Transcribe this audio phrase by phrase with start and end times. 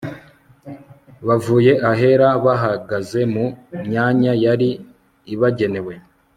[1.27, 3.45] bavuye ahera, bahagaze mu
[3.85, 4.69] myanya yari
[5.33, 5.93] ibagenewe